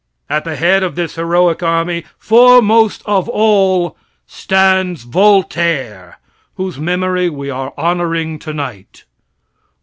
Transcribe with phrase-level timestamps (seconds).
[0.31, 6.17] At the head of this heroic army, foremost of all, stands Voltaire,
[6.55, 9.03] whose memory we are honoring tonight.